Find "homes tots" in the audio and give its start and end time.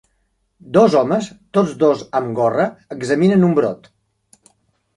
1.01-1.75